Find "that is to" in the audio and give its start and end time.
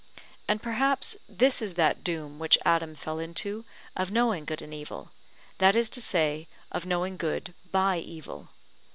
5.59-6.01